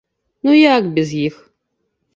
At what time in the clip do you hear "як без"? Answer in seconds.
0.55-1.15